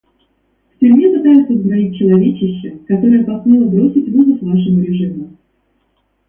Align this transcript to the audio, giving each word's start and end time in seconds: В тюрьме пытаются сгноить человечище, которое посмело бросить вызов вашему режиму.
В 0.73 0.79
тюрьме 0.79 1.13
пытаются 1.15 1.53
сгноить 1.55 1.95
человечище, 1.95 2.79
которое 2.87 3.23
посмело 3.23 3.65
бросить 3.69 4.09
вызов 4.11 4.41
вашему 4.41 4.81
режиму. 4.81 5.29